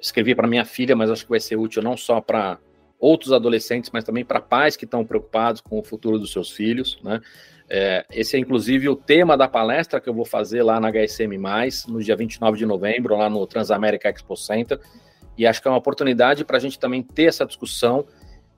Escrevi 0.00 0.34
para 0.34 0.48
minha 0.48 0.64
filha, 0.64 0.94
mas 0.94 1.10
acho 1.10 1.24
que 1.24 1.30
vai 1.30 1.40
ser 1.40 1.56
útil 1.56 1.82
não 1.82 1.96
só 1.96 2.20
para 2.20 2.58
outros 2.98 3.32
adolescentes, 3.32 3.90
mas 3.92 4.04
também 4.04 4.24
para 4.24 4.40
pais 4.40 4.76
que 4.76 4.84
estão 4.84 5.04
preocupados 5.04 5.60
com 5.60 5.78
o 5.78 5.82
futuro 5.82 6.18
dos 6.18 6.32
seus 6.32 6.50
filhos, 6.50 6.98
né? 7.02 7.20
É, 7.68 8.04
esse 8.10 8.36
é 8.36 8.38
inclusive 8.38 8.88
o 8.88 8.94
tema 8.94 9.36
da 9.36 9.48
palestra 9.48 10.00
que 10.00 10.08
eu 10.08 10.12
vou 10.12 10.26
fazer 10.26 10.62
lá 10.62 10.78
na 10.78 10.90
HSM+, 10.90 11.38
no 11.88 12.02
dia 12.02 12.14
29 12.14 12.58
de 12.58 12.66
novembro, 12.66 13.16
lá 13.16 13.30
no 13.30 13.46
Transamérica 13.46 14.10
Expo 14.10 14.36
Center, 14.36 14.78
e 15.38 15.46
acho 15.46 15.62
que 15.62 15.68
é 15.68 15.70
uma 15.70 15.78
oportunidade 15.78 16.44
para 16.44 16.58
a 16.58 16.60
gente 16.60 16.78
também 16.78 17.02
ter 17.02 17.24
essa 17.24 17.46
discussão 17.46 18.04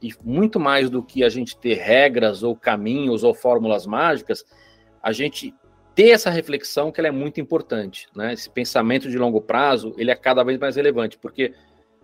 e 0.04 0.12
muito 0.22 0.60
mais 0.60 0.90
do 0.90 1.02
que 1.02 1.24
a 1.24 1.30
gente 1.30 1.56
ter 1.56 1.78
regras 1.78 2.42
ou 2.42 2.54
caminhos 2.54 3.24
ou 3.24 3.32
fórmulas 3.32 3.86
mágicas, 3.86 4.44
a 5.02 5.12
gente 5.12 5.54
ter 5.94 6.10
essa 6.10 6.28
reflexão 6.28 6.92
que 6.92 7.00
ela 7.00 7.08
é 7.08 7.10
muito 7.10 7.40
importante, 7.40 8.06
né? 8.14 8.34
Esse 8.34 8.50
pensamento 8.50 9.08
de 9.08 9.16
longo 9.16 9.40
prazo, 9.40 9.94
ele 9.96 10.10
é 10.10 10.14
cada 10.14 10.44
vez 10.44 10.58
mais 10.58 10.76
relevante, 10.76 11.16
porque 11.16 11.54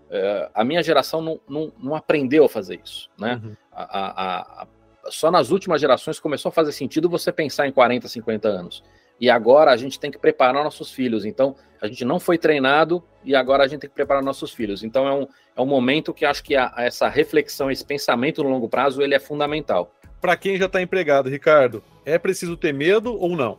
uh, 0.06 0.50
a 0.54 0.64
minha 0.64 0.82
geração 0.82 1.20
não, 1.20 1.40
não, 1.46 1.72
não, 1.78 1.94
aprendeu 1.94 2.44
a 2.46 2.48
fazer 2.48 2.80
isso, 2.82 3.10
né? 3.18 3.38
Uhum. 3.44 3.54
A, 3.70 3.82
a, 3.82 4.62
a, 4.62 4.68
só 5.10 5.30
nas 5.30 5.50
últimas 5.50 5.78
gerações 5.78 6.18
começou 6.18 6.48
a 6.48 6.52
fazer 6.52 6.72
sentido 6.72 7.06
você 7.06 7.30
pensar 7.30 7.68
em 7.68 7.72
40, 7.72 8.08
50 8.08 8.48
anos. 8.48 8.82
E 9.20 9.28
agora 9.28 9.70
a 9.70 9.76
gente 9.76 10.00
tem 10.00 10.10
que 10.10 10.18
preparar 10.18 10.64
nossos 10.64 10.90
filhos. 10.90 11.24
Então, 11.24 11.54
a 11.80 11.86
gente 11.86 12.04
não 12.04 12.18
foi 12.18 12.38
treinado 12.38 13.02
e 13.22 13.34
agora 13.34 13.64
a 13.64 13.68
gente 13.68 13.80
tem 13.80 13.90
que 13.90 13.94
preparar 13.94 14.22
nossos 14.22 14.52
filhos. 14.52 14.82
Então, 14.82 15.06
é 15.06 15.12
um, 15.12 15.26
é 15.56 15.60
um 15.60 15.66
momento 15.66 16.14
que 16.14 16.24
acho 16.24 16.42
que 16.42 16.56
a, 16.56 16.72
essa 16.78 17.08
reflexão, 17.08 17.70
esse 17.70 17.84
pensamento 17.84 18.42
no 18.42 18.48
longo 18.48 18.68
prazo, 18.68 19.02
ele 19.02 19.14
é 19.14 19.18
fundamental. 19.18 19.94
Para 20.20 20.36
quem 20.36 20.56
já 20.56 20.66
está 20.66 20.80
empregado, 20.80 21.28
Ricardo, 21.28 21.82
é 22.04 22.18
preciso 22.18 22.56
ter 22.56 22.72
medo 22.72 23.14
ou 23.14 23.36
não? 23.36 23.58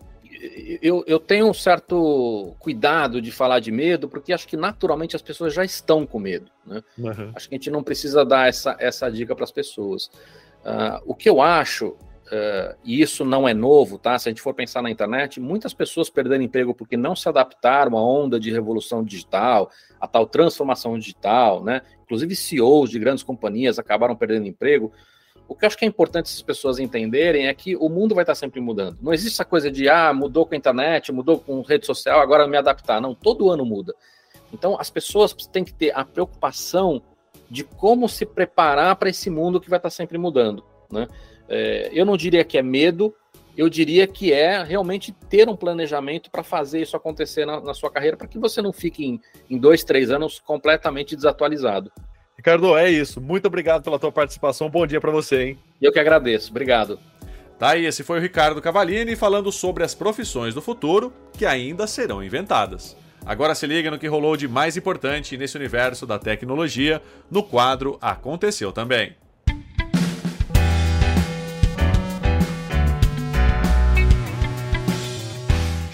Eu, 0.81 1.03
eu 1.05 1.19
tenho 1.19 1.47
um 1.47 1.53
certo 1.53 2.55
cuidado 2.57 3.21
de 3.21 3.31
falar 3.31 3.59
de 3.59 3.71
medo, 3.71 4.09
porque 4.09 4.33
acho 4.33 4.47
que 4.47 4.57
naturalmente 4.57 5.15
as 5.15 5.21
pessoas 5.21 5.53
já 5.53 5.63
estão 5.63 6.05
com 6.05 6.17
medo. 6.17 6.49
Né? 6.65 6.81
Uhum. 6.97 7.31
Acho 7.35 7.47
que 7.47 7.53
a 7.53 7.57
gente 7.57 7.69
não 7.69 7.83
precisa 7.83 8.25
dar 8.25 8.47
essa, 8.47 8.75
essa 8.79 9.11
dica 9.11 9.35
para 9.35 9.43
as 9.43 9.51
pessoas. 9.51 10.07
Uh, 10.65 11.01
o 11.05 11.13
que 11.13 11.29
eu 11.29 11.41
acho 11.41 11.95
uh, 12.31 12.75
e 12.83 13.01
isso 13.01 13.23
não 13.25 13.47
é 13.47 13.53
novo, 13.53 13.97
tá? 13.97 14.17
Se 14.17 14.29
a 14.29 14.31
gente 14.31 14.41
for 14.41 14.53
pensar 14.53 14.81
na 14.81 14.89
internet, 14.89 15.39
muitas 15.39 15.73
pessoas 15.73 16.09
perderam 16.09 16.43
emprego 16.43 16.73
porque 16.73 16.97
não 16.97 17.15
se 17.15 17.27
adaptaram 17.27 17.97
à 17.97 18.03
onda 18.03 18.39
de 18.39 18.51
revolução 18.51 19.03
digital, 19.03 19.69
a 19.99 20.07
tal 20.07 20.25
transformação 20.25 20.97
digital, 20.97 21.63
né? 21.63 21.81
Inclusive 22.03 22.35
CEOs 22.35 22.89
de 22.89 22.99
grandes 22.99 23.23
companhias 23.23 23.77
acabaram 23.77 24.15
perdendo 24.15 24.47
emprego. 24.47 24.91
O 25.47 25.55
que 25.55 25.65
eu 25.65 25.67
acho 25.67 25.77
que 25.77 25.83
é 25.83 25.87
importante 25.87 26.27
essas 26.27 26.41
pessoas 26.41 26.79
entenderem 26.79 27.47
é 27.47 27.53
que 27.53 27.75
o 27.75 27.89
mundo 27.89 28.15
vai 28.15 28.23
estar 28.23 28.35
sempre 28.35 28.61
mudando. 28.61 28.97
Não 29.01 29.13
existe 29.13 29.35
essa 29.35 29.45
coisa 29.45 29.69
de, 29.69 29.89
ah, 29.89 30.13
mudou 30.13 30.45
com 30.45 30.53
a 30.53 30.57
internet, 30.57 31.11
mudou 31.11 31.39
com 31.39 31.61
rede 31.61 31.85
social, 31.85 32.21
agora 32.21 32.47
me 32.47 32.57
adaptar. 32.57 33.01
Não, 33.01 33.13
todo 33.13 33.49
ano 33.49 33.65
muda. 33.65 33.93
Então, 34.53 34.77
as 34.79 34.89
pessoas 34.89 35.33
têm 35.33 35.63
que 35.63 35.73
ter 35.73 35.91
a 35.93 36.05
preocupação 36.05 37.01
de 37.49 37.65
como 37.65 38.07
se 38.07 38.25
preparar 38.25 38.95
para 38.95 39.09
esse 39.09 39.29
mundo 39.29 39.59
que 39.59 39.69
vai 39.69 39.77
estar 39.77 39.89
sempre 39.89 40.17
mudando. 40.17 40.63
Né? 40.89 41.05
É, 41.53 41.89
eu 41.91 42.05
não 42.05 42.15
diria 42.15 42.45
que 42.45 42.57
é 42.57 42.61
medo, 42.61 43.13
eu 43.57 43.69
diria 43.69 44.07
que 44.07 44.31
é 44.31 44.63
realmente 44.63 45.11
ter 45.29 45.49
um 45.49 45.55
planejamento 45.55 46.31
para 46.31 46.43
fazer 46.43 46.81
isso 46.81 46.95
acontecer 46.95 47.45
na, 47.45 47.59
na 47.59 47.73
sua 47.73 47.91
carreira, 47.91 48.15
para 48.15 48.27
que 48.27 48.39
você 48.39 48.61
não 48.61 48.71
fique 48.71 49.05
em, 49.05 49.19
em 49.49 49.57
dois, 49.57 49.83
três 49.83 50.09
anos 50.09 50.39
completamente 50.39 51.13
desatualizado. 51.13 51.91
Ricardo, 52.37 52.77
é 52.77 52.89
isso. 52.89 53.19
Muito 53.19 53.47
obrigado 53.47 53.83
pela 53.83 53.99
tua 53.99 54.13
participação. 54.13 54.69
Bom 54.69 54.87
dia 54.87 55.01
para 55.01 55.11
você, 55.11 55.43
hein? 55.43 55.59
Eu 55.81 55.91
que 55.91 55.99
agradeço. 55.99 56.49
Obrigado. 56.51 56.97
Tá 57.59 57.71
aí, 57.71 57.85
esse 57.85 58.01
foi 58.01 58.17
o 58.17 58.21
Ricardo 58.21 58.61
Cavalini 58.61 59.15
falando 59.15 59.51
sobre 59.51 59.83
as 59.83 59.93
profissões 59.93 60.55
do 60.55 60.61
futuro 60.61 61.13
que 61.33 61.45
ainda 61.45 61.85
serão 61.85 62.23
inventadas. 62.23 62.95
Agora 63.23 63.53
se 63.53 63.67
liga 63.67 63.91
no 63.91 63.99
que 63.99 64.07
rolou 64.07 64.35
de 64.35 64.47
mais 64.47 64.75
importante 64.77 65.37
nesse 65.37 65.57
universo 65.57 66.07
da 66.07 66.17
tecnologia 66.17 67.01
no 67.29 67.43
quadro 67.43 67.99
Aconteceu 68.01 68.71
Também. 68.71 69.15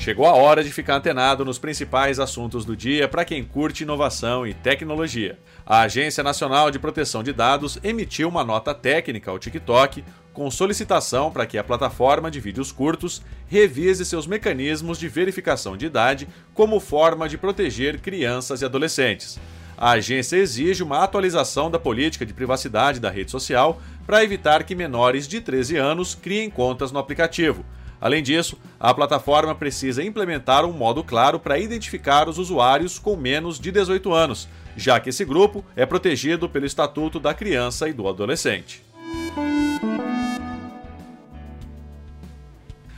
Chegou 0.07 0.25
a 0.25 0.33
hora 0.33 0.63
de 0.63 0.71
ficar 0.71 0.95
antenado 0.95 1.43
nos 1.43 1.59
principais 1.59 2.17
assuntos 2.17 2.63
do 2.63 2.77
dia 2.77 3.09
para 3.09 3.25
quem 3.25 3.43
curte 3.43 3.83
inovação 3.83 4.47
e 4.47 4.53
tecnologia. 4.53 5.37
A 5.65 5.81
Agência 5.81 6.23
Nacional 6.23 6.71
de 6.71 6.79
Proteção 6.79 7.21
de 7.21 7.33
Dados 7.33 7.77
emitiu 7.83 8.29
uma 8.29 8.41
nota 8.41 8.73
técnica 8.73 9.29
ao 9.29 9.37
TikTok 9.37 10.05
com 10.31 10.49
solicitação 10.49 11.29
para 11.29 11.45
que 11.45 11.57
a 11.57 11.63
plataforma 11.63 12.31
de 12.31 12.39
vídeos 12.39 12.71
curtos 12.71 13.21
revise 13.49 14.05
seus 14.05 14.25
mecanismos 14.25 14.97
de 14.97 15.09
verificação 15.09 15.75
de 15.75 15.87
idade 15.87 16.25
como 16.53 16.79
forma 16.79 17.27
de 17.27 17.37
proteger 17.37 17.99
crianças 17.99 18.61
e 18.61 18.65
adolescentes. 18.65 19.37
A 19.77 19.91
agência 19.91 20.37
exige 20.37 20.83
uma 20.83 21.03
atualização 21.03 21.69
da 21.69 21.77
política 21.77 22.25
de 22.25 22.33
privacidade 22.33 23.01
da 23.01 23.09
rede 23.09 23.29
social 23.29 23.81
para 24.05 24.23
evitar 24.23 24.63
que 24.63 24.73
menores 24.73 25.27
de 25.27 25.41
13 25.41 25.75
anos 25.75 26.15
criem 26.15 26.49
contas 26.49 26.93
no 26.93 26.97
aplicativo 26.97 27.65
Além 27.99 28.21
disso, 28.21 28.57
a 28.79 28.93
plataforma 28.93 29.55
precisa 29.55 30.03
implementar 30.03 30.65
um 30.65 30.71
modo 30.71 31.03
claro 31.03 31.39
para 31.39 31.57
identificar 31.57 32.29
os 32.29 32.37
usuários 32.37 32.99
com 32.99 33.15
menos 33.15 33.59
de 33.59 33.71
18 33.71 34.13
anos, 34.13 34.47
já 34.75 34.99
que 34.99 35.09
esse 35.09 35.25
grupo 35.25 35.65
é 35.75 35.85
protegido 35.85 36.47
pelo 36.47 36.65
Estatuto 36.65 37.19
da 37.19 37.33
Criança 37.33 37.89
e 37.89 37.93
do 37.93 38.07
Adolescente. 38.07 38.85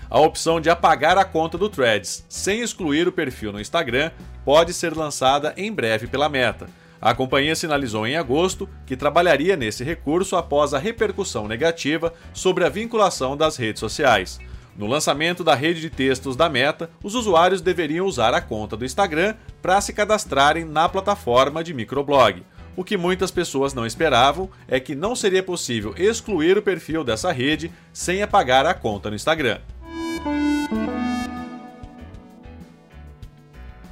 A 0.09 0.19
opção 0.19 0.59
de 0.59 0.71
apagar 0.71 1.19
a 1.19 1.23
conta 1.23 1.55
do 1.55 1.69
Threads 1.69 2.25
sem 2.27 2.61
excluir 2.61 3.07
o 3.07 3.11
perfil 3.11 3.51
no 3.51 3.61
Instagram 3.61 4.09
pode 4.43 4.73
ser 4.73 4.97
lançada 4.97 5.53
em 5.55 5.71
breve 5.71 6.07
pela 6.07 6.27
Meta. 6.27 6.67
A 6.99 7.13
companhia 7.13 7.55
sinalizou 7.55 8.05
em 8.05 8.17
agosto 8.17 8.67
que 8.85 8.97
trabalharia 8.97 9.55
nesse 9.55 9.83
recurso 9.83 10.35
após 10.35 10.73
a 10.73 10.79
repercussão 10.79 11.47
negativa 11.47 12.11
sobre 12.33 12.65
a 12.65 12.69
vinculação 12.69 13.37
das 13.37 13.55
redes 13.55 13.79
sociais. 13.79 14.39
No 14.77 14.87
lançamento 14.87 15.43
da 15.43 15.55
rede 15.55 15.81
de 15.81 15.89
textos 15.89 16.35
da 16.35 16.47
Meta, 16.47 16.89
os 17.03 17.15
usuários 17.15 17.61
deveriam 17.61 18.05
usar 18.05 18.33
a 18.33 18.41
conta 18.41 18.77
do 18.77 18.85
Instagram 18.85 19.35
para 19.61 19.81
se 19.81 19.91
cadastrarem 19.91 20.63
na 20.63 20.87
plataforma 20.87 21.63
de 21.63 21.73
microblog. 21.73 22.43
O 22.75 22.83
que 22.83 22.95
muitas 22.95 23.29
pessoas 23.29 23.73
não 23.73 23.85
esperavam 23.85 24.49
é 24.67 24.79
que 24.79 24.95
não 24.95 25.15
seria 25.15 25.43
possível 25.43 25.93
excluir 25.97 26.57
o 26.57 26.61
perfil 26.61 27.03
dessa 27.03 27.31
rede 27.31 27.71
sem 27.91 28.21
apagar 28.21 28.65
a 28.65 28.73
conta 28.73 29.09
no 29.09 29.15
Instagram. 29.17 29.59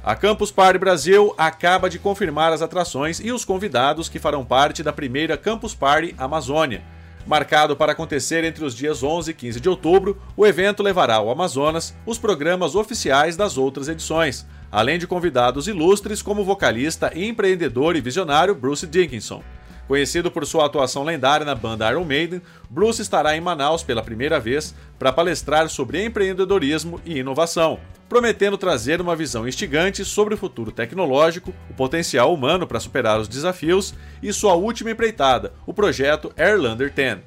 A 0.02 0.16
Campus 0.16 0.50
Party 0.50 0.78
Brasil 0.78 1.34
acaba 1.36 1.90
de 1.90 1.98
confirmar 1.98 2.50
as 2.50 2.62
atrações 2.62 3.20
e 3.20 3.30
os 3.30 3.44
convidados 3.44 4.08
que 4.08 4.18
farão 4.18 4.42
parte 4.42 4.82
da 4.82 4.90
primeira 4.90 5.36
Campus 5.36 5.74
Party 5.74 6.14
Amazônia. 6.16 6.82
Marcado 7.28 7.76
para 7.76 7.92
acontecer 7.92 8.42
entre 8.42 8.64
os 8.64 8.74
dias 8.74 9.02
11 9.02 9.32
e 9.32 9.34
15 9.34 9.60
de 9.60 9.68
outubro, 9.68 10.16
o 10.34 10.46
evento 10.46 10.82
levará 10.82 11.16
ao 11.16 11.30
Amazonas 11.30 11.94
os 12.06 12.16
programas 12.16 12.74
oficiais 12.74 13.36
das 13.36 13.58
outras 13.58 13.86
edições, 13.86 14.46
além 14.72 14.98
de 14.98 15.06
convidados 15.06 15.68
ilustres 15.68 16.22
como 16.22 16.40
o 16.40 16.44
vocalista, 16.44 17.12
empreendedor 17.14 17.96
e 17.96 18.00
visionário 18.00 18.54
Bruce 18.54 18.86
Dickinson. 18.86 19.42
Conhecido 19.88 20.30
por 20.30 20.44
sua 20.44 20.66
atuação 20.66 21.02
lendária 21.02 21.46
na 21.46 21.54
banda 21.54 21.90
Iron 21.90 22.04
Maiden, 22.04 22.42
Bruce 22.68 23.00
estará 23.00 23.34
em 23.34 23.40
Manaus 23.40 23.82
pela 23.82 24.02
primeira 24.02 24.38
vez 24.38 24.74
para 24.98 25.10
palestrar 25.10 25.66
sobre 25.70 26.04
empreendedorismo 26.04 27.00
e 27.06 27.18
inovação, 27.18 27.80
prometendo 28.06 28.58
trazer 28.58 29.00
uma 29.00 29.16
visão 29.16 29.48
instigante 29.48 30.04
sobre 30.04 30.34
o 30.34 30.36
futuro 30.36 30.70
tecnológico, 30.70 31.54
o 31.70 31.74
potencial 31.74 32.34
humano 32.34 32.66
para 32.66 32.78
superar 32.78 33.18
os 33.18 33.26
desafios 33.26 33.94
e 34.22 34.30
sua 34.30 34.52
última 34.52 34.90
empreitada, 34.90 35.54
o 35.66 35.72
projeto 35.72 36.30
Airlander 36.36 36.92
10. 36.92 37.20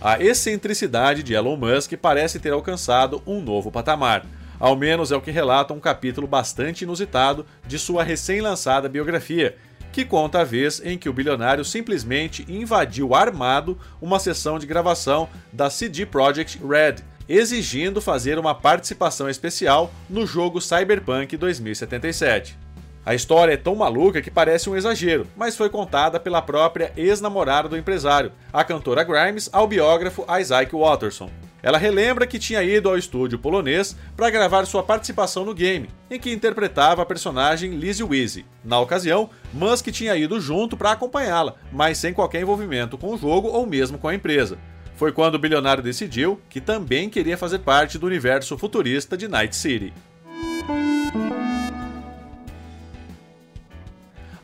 A 0.00 0.20
excentricidade 0.20 1.24
de 1.24 1.34
Elon 1.34 1.56
Musk 1.56 1.94
parece 1.96 2.38
ter 2.38 2.52
alcançado 2.52 3.20
um 3.26 3.42
novo 3.42 3.72
patamar. 3.72 4.24
Ao 4.58 4.74
menos 4.74 5.12
é 5.12 5.16
o 5.16 5.20
que 5.20 5.30
relata 5.30 5.74
um 5.74 5.80
capítulo 5.80 6.26
bastante 6.26 6.82
inusitado 6.82 7.44
de 7.66 7.78
sua 7.78 8.02
recém-lançada 8.02 8.88
biografia, 8.88 9.56
que 9.92 10.04
conta 10.04 10.40
a 10.40 10.44
vez 10.44 10.80
em 10.84 10.98
que 10.98 11.08
o 11.08 11.12
bilionário 11.12 11.64
simplesmente 11.64 12.44
invadiu 12.48 13.14
armado 13.14 13.78
uma 14.00 14.18
sessão 14.18 14.58
de 14.58 14.66
gravação 14.66 15.28
da 15.52 15.70
CD 15.70 16.04
Projekt 16.04 16.58
Red, 16.64 16.96
exigindo 17.28 18.00
fazer 18.00 18.38
uma 18.38 18.54
participação 18.54 19.28
especial 19.28 19.90
no 20.08 20.26
jogo 20.26 20.60
Cyberpunk 20.60 21.36
2077. 21.36 22.65
A 23.06 23.14
história 23.14 23.52
é 23.52 23.56
tão 23.56 23.76
maluca 23.76 24.20
que 24.20 24.32
parece 24.32 24.68
um 24.68 24.76
exagero, 24.76 25.28
mas 25.36 25.56
foi 25.56 25.70
contada 25.70 26.18
pela 26.18 26.42
própria 26.42 26.92
ex-namorada 26.96 27.68
do 27.68 27.76
empresário, 27.76 28.32
a 28.52 28.64
cantora 28.64 29.04
Grimes, 29.04 29.48
ao 29.52 29.68
biógrafo 29.68 30.26
Isaac 30.40 30.74
Watterson. 30.74 31.30
Ela 31.62 31.78
relembra 31.78 32.26
que 32.26 32.36
tinha 32.36 32.64
ido 32.64 32.88
ao 32.88 32.98
estúdio 32.98 33.38
polonês 33.38 33.96
para 34.16 34.28
gravar 34.28 34.64
sua 34.64 34.82
participação 34.82 35.44
no 35.44 35.54
game, 35.54 35.88
em 36.10 36.18
que 36.18 36.32
interpretava 36.32 37.00
a 37.00 37.06
personagem 37.06 37.76
Lizzie 37.76 38.02
Weezy. 38.02 38.44
Na 38.64 38.80
ocasião, 38.80 39.30
Musk 39.54 39.86
tinha 39.92 40.16
ido 40.16 40.40
junto 40.40 40.76
para 40.76 40.90
acompanhá-la, 40.90 41.54
mas 41.70 41.98
sem 41.98 42.12
qualquer 42.12 42.40
envolvimento 42.40 42.98
com 42.98 43.14
o 43.14 43.16
jogo 43.16 43.46
ou 43.46 43.64
mesmo 43.64 43.98
com 43.98 44.08
a 44.08 44.16
empresa. 44.16 44.58
Foi 44.96 45.12
quando 45.12 45.36
o 45.36 45.38
bilionário 45.38 45.82
decidiu 45.82 46.40
que 46.50 46.60
também 46.60 47.08
queria 47.08 47.38
fazer 47.38 47.60
parte 47.60 47.98
do 47.98 48.06
universo 48.06 48.58
futurista 48.58 49.16
de 49.16 49.28
Night 49.28 49.54
City. 49.54 49.92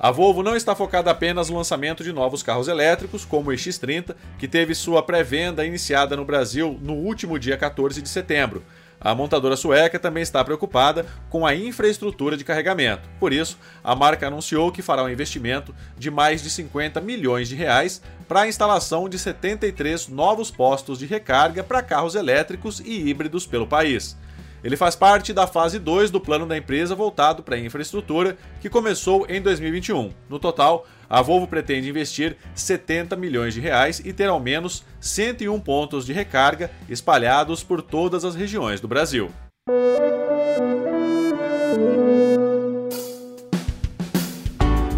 A 0.03 0.11
Volvo 0.11 0.43
não 0.43 0.57
está 0.57 0.75
focada 0.75 1.13
apenas 1.13 1.49
no 1.49 1.57
lançamento 1.57 2.03
de 2.03 2.13
novos 2.13 2.43
carros 2.43 2.67
elétricos, 2.67 3.25
como 3.25 3.51
o 3.51 3.55
X30, 3.55 4.17
que 4.37 4.49
teve 4.49 4.75
sua 4.75 5.01
pré-venda 5.01 5.65
iniciada 5.65 6.17
no 6.17 6.25
Brasil 6.25 6.77
no 6.83 6.95
último 6.95 7.39
dia 7.39 7.57
14 7.57 8.03
de 8.03 8.09
setembro. 8.09 8.65
A 9.01 9.15
montadora 9.15 9.55
sueca 9.55 10.01
também 10.01 10.25
está 10.25 10.45
preocupada 10.45 11.07
com 11.31 11.47
a 11.47 11.55
infraestrutura 11.55 12.37
de 12.37 12.43
carregamento. 12.43 13.09
Por 13.21 13.33
isso, 13.33 13.57
a 13.85 13.95
marca 13.95 14.27
anunciou 14.27 14.73
que 14.73 14.83
fará 14.83 15.05
um 15.05 15.09
investimento 15.09 15.73
de 15.97 16.11
mais 16.11 16.43
de 16.43 16.51
50 16.51 17.01
milhões 17.01 17.49
de 17.49 17.55
reais 17.55 18.03
para 18.27 18.41
a 18.41 18.49
instalação 18.49 19.09
de 19.09 19.17
73 19.21 20.09
novos 20.09 20.51
postos 20.51 20.99
de 20.99 21.07
recarga 21.07 21.63
para 21.63 21.81
carros 21.81 22.17
elétricos 22.17 22.81
e 22.81 23.09
híbridos 23.09 23.47
pelo 23.47 23.69
país. 23.69 24.17
Ele 24.63 24.77
faz 24.77 24.95
parte 24.95 25.33
da 25.33 25.47
fase 25.47 25.79
2 25.79 26.11
do 26.11 26.21
plano 26.21 26.47
da 26.47 26.57
empresa 26.57 26.95
voltado 26.95 27.43
para 27.43 27.57
a 27.57 27.59
infraestrutura, 27.59 28.37
que 28.61 28.71
começou 28.71 29.27
em 29.29 29.41
2021. 29.41 30.13
No 30.29 30.39
total, 30.39 30.87
a 31.11 31.21
Volvo 31.21 31.47
pretende 31.47 31.91
investir 31.91 32.37
70 32.55 33.17
milhões 33.17 33.55
de 33.55 33.61
reais 33.61 34.01
e 34.05 34.13
ter 34.13 34.29
ao 34.29 34.41
menos 34.41 34.85
101 35.01 35.59
pontos 35.61 36.07
de 36.07 36.13
recarga 36.13 36.71
espalhados 36.89 37.63
por 37.63 37.83
todas 37.83 38.25
as 38.25 38.35
regiões 38.35 38.81
do 38.81 38.89
Brasil. 38.89 39.31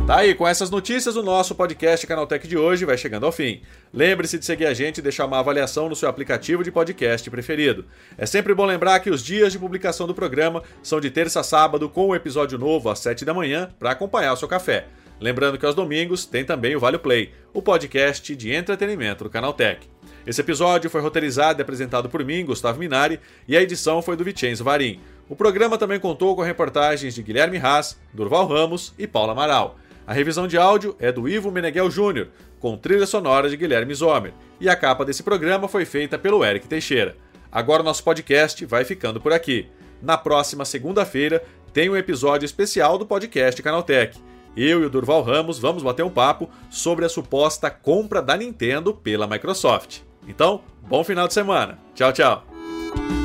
Tá 0.06 0.16
aí, 0.16 0.34
com 0.34 0.46
essas 0.46 0.68
notícias, 0.68 1.16
o 1.16 1.22
nosso 1.22 1.54
podcast 1.54 2.06
Canaltech 2.06 2.46
de 2.46 2.58
hoje 2.58 2.84
vai 2.84 2.98
chegando 2.98 3.24
ao 3.24 3.32
fim. 3.32 3.62
Lembre-se 3.90 4.38
de 4.38 4.44
seguir 4.44 4.66
a 4.66 4.74
gente 4.74 4.98
e 4.98 5.02
deixar 5.02 5.24
uma 5.24 5.38
avaliação 5.38 5.88
no 5.88 5.96
seu 5.96 6.10
aplicativo 6.10 6.62
de 6.62 6.70
podcast 6.70 7.30
preferido. 7.30 7.86
É 8.18 8.26
sempre 8.26 8.52
bom 8.52 8.66
lembrar 8.66 9.00
que 9.00 9.08
os 9.08 9.24
dias 9.24 9.50
de 9.50 9.58
publicação 9.58 10.06
do 10.06 10.14
programa 10.14 10.62
são 10.82 11.00
de 11.00 11.10
terça 11.10 11.40
a 11.40 11.42
sábado, 11.42 11.88
com 11.88 12.08
um 12.08 12.14
episódio 12.14 12.58
novo 12.58 12.90
às 12.90 12.98
7 12.98 13.24
da 13.24 13.32
manhã, 13.32 13.70
para 13.78 13.92
acompanhar 13.92 14.34
o 14.34 14.36
seu 14.36 14.46
café. 14.46 14.88
Lembrando 15.18 15.56
que 15.56 15.64
aos 15.64 15.74
domingos 15.74 16.26
tem 16.26 16.44
também 16.44 16.76
o 16.76 16.80
Vale 16.80 16.98
Play, 16.98 17.32
o 17.54 17.62
podcast 17.62 18.36
de 18.36 18.52
entretenimento 18.52 19.24
do 19.24 19.30
Canaltech. 19.30 19.88
Esse 20.26 20.42
episódio 20.42 20.90
foi 20.90 21.00
roteirizado 21.00 21.60
e 21.60 21.62
apresentado 21.62 22.10
por 22.10 22.22
mim, 22.22 22.44
Gustavo 22.44 22.78
Minari, 22.78 23.18
e 23.48 23.56
a 23.56 23.62
edição 23.62 24.02
foi 24.02 24.16
do 24.16 24.24
Vicenzo 24.24 24.64
Varim. 24.64 25.00
O 25.30 25.34
programa 25.34 25.78
também 25.78 25.98
contou 25.98 26.36
com 26.36 26.42
reportagens 26.42 27.14
de 27.14 27.22
Guilherme 27.22 27.56
Haas, 27.56 27.98
Durval 28.12 28.46
Ramos 28.46 28.92
e 28.98 29.06
Paula 29.06 29.32
Amaral. 29.32 29.78
A 30.06 30.12
revisão 30.12 30.46
de 30.46 30.58
áudio 30.58 30.94
é 30.98 31.10
do 31.10 31.28
Ivo 31.28 31.50
Meneghel 31.50 31.90
Júnior, 31.90 32.28
com 32.60 32.76
trilha 32.76 33.06
sonora 33.06 33.48
de 33.48 33.56
Guilherme 33.56 33.94
Zomer, 33.94 34.32
e 34.60 34.68
a 34.68 34.76
capa 34.76 35.04
desse 35.04 35.22
programa 35.22 35.68
foi 35.68 35.84
feita 35.84 36.18
pelo 36.18 36.44
Eric 36.44 36.68
Teixeira. 36.68 37.16
Agora 37.50 37.82
o 37.82 37.84
nosso 37.84 38.04
podcast 38.04 38.66
vai 38.66 38.84
ficando 38.84 39.20
por 39.20 39.32
aqui. 39.32 39.68
Na 40.02 40.18
próxima 40.18 40.64
segunda-feira 40.64 41.42
tem 41.72 41.88
um 41.88 41.96
episódio 41.96 42.44
especial 42.44 42.98
do 42.98 43.06
podcast 43.06 43.62
Canaltech. 43.62 44.18
Eu 44.56 44.82
e 44.82 44.86
o 44.86 44.90
Durval 44.90 45.22
Ramos 45.22 45.58
vamos 45.58 45.82
bater 45.82 46.04
um 46.04 46.10
papo 46.10 46.50
sobre 46.70 47.04
a 47.04 47.08
suposta 47.08 47.70
compra 47.70 48.20
da 48.20 48.36
Nintendo 48.36 48.94
pela 48.94 49.26
Microsoft. 49.26 50.00
Então, 50.28 50.62
bom 50.82 51.02
final 51.02 51.26
de 51.26 51.34
semana. 51.34 51.78
Tchau, 51.94 52.12
tchau. 52.12 53.23